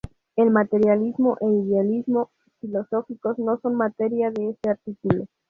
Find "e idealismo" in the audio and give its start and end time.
1.41-2.31